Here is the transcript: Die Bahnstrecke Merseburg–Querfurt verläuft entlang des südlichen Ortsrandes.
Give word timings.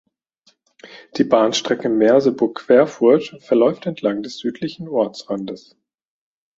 Die 1.17 1.23
Bahnstrecke 1.23 1.87
Merseburg–Querfurt 1.87 3.35
verläuft 3.39 3.85
entlang 3.85 4.23
des 4.23 4.39
südlichen 4.39 4.87
Ortsrandes. 4.87 5.75